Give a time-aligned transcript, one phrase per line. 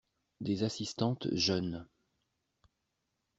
[0.39, 1.85] Des assistantes jeûnent.